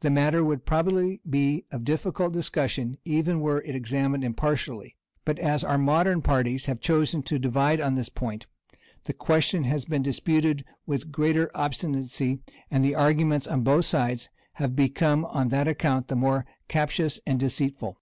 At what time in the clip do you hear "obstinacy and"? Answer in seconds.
11.54-12.82